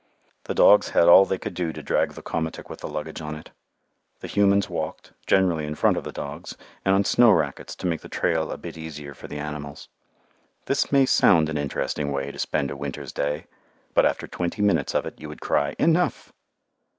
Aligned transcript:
The 0.45 0.55
dogs 0.55 0.89
had 0.89 1.07
all 1.07 1.25
they 1.25 1.37
could 1.37 1.53
do 1.53 1.71
to 1.73 1.83
drag 1.83 2.13
the 2.13 2.23
komatik 2.23 2.71
with 2.71 2.79
the 2.79 2.87
luggage 2.87 3.21
on 3.21 3.35
it. 3.35 3.51
The 4.21 4.27
humans 4.27 4.67
walked, 4.67 5.13
generally 5.27 5.67
in 5.67 5.75
front 5.75 5.95
of 5.95 6.03
the 6.03 6.11
dogs, 6.11 6.57
and 6.83 6.95
on 6.95 7.03
snow 7.03 7.29
racquets, 7.29 7.75
to 7.75 7.85
make 7.85 8.01
the 8.01 8.09
trail 8.09 8.49
a 8.49 8.57
bit 8.57 8.79
easier 8.79 9.13
for 9.13 9.27
the 9.27 9.37
animals. 9.37 9.89
This 10.65 10.91
may 10.91 11.05
sound 11.05 11.49
an 11.49 11.57
interesting 11.59 12.11
way 12.11 12.31
to 12.31 12.39
spend 12.39 12.71
a 12.71 12.75
winter's 12.75 13.11
day, 13.13 13.45
but 13.93 14.07
after 14.07 14.25
twenty 14.25 14.63
minutes 14.63 14.95
of 14.95 15.05
it 15.05 15.21
you 15.21 15.29
would 15.29 15.39
cry 15.39 15.75
"enough." 15.77 16.33